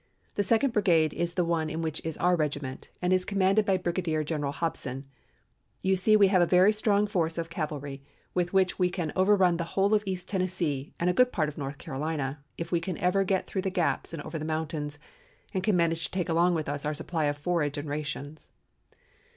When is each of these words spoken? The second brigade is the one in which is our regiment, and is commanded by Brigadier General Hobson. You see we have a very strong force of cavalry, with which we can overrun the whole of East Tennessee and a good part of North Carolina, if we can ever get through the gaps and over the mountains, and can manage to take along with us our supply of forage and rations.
The 0.33 0.41
second 0.41 0.73
brigade 0.73 1.13
is 1.13 1.35
the 1.35 1.45
one 1.45 1.69
in 1.69 1.83
which 1.83 2.01
is 2.03 2.17
our 2.17 2.35
regiment, 2.35 2.89
and 3.03 3.13
is 3.13 3.23
commanded 3.23 3.67
by 3.67 3.77
Brigadier 3.77 4.23
General 4.23 4.51
Hobson. 4.51 5.05
You 5.83 5.95
see 5.95 6.15
we 6.17 6.29
have 6.29 6.41
a 6.41 6.47
very 6.47 6.73
strong 6.73 7.05
force 7.05 7.37
of 7.37 7.51
cavalry, 7.51 8.03
with 8.33 8.51
which 8.51 8.79
we 8.79 8.89
can 8.89 9.13
overrun 9.15 9.57
the 9.57 9.63
whole 9.77 9.93
of 9.93 10.01
East 10.07 10.27
Tennessee 10.27 10.95
and 10.99 11.07
a 11.07 11.13
good 11.13 11.31
part 11.31 11.49
of 11.49 11.57
North 11.59 11.77
Carolina, 11.77 12.43
if 12.57 12.71
we 12.71 12.79
can 12.79 12.97
ever 12.97 13.23
get 13.23 13.45
through 13.45 13.61
the 13.61 13.69
gaps 13.69 14.11
and 14.11 14.23
over 14.23 14.39
the 14.39 14.43
mountains, 14.43 14.97
and 15.53 15.61
can 15.61 15.77
manage 15.77 16.05
to 16.05 16.11
take 16.11 16.29
along 16.29 16.55
with 16.55 16.67
us 16.67 16.83
our 16.83 16.95
supply 16.95 17.25
of 17.25 17.37
forage 17.37 17.77
and 17.77 17.87
rations. 17.87 18.47